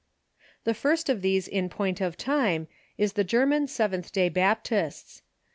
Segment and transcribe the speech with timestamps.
[0.63, 2.67] The first of these in point of time
[2.97, 5.21] is the German Seventh Day Baptists.